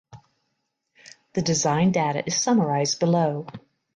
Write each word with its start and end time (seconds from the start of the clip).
The 1.33 1.43
design 1.43 1.91
data 1.91 2.23
is 2.25 2.35
summarized 2.41 2.99
below. 2.99 3.45